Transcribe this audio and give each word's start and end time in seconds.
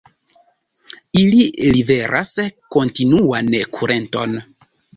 Ili 1.19 1.43
liveras 1.75 2.33
kontinuan 2.77 3.55
kurenton. 3.79 4.39